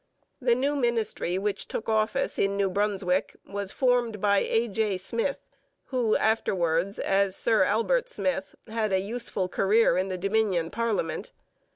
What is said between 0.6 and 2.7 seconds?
ministry which took office in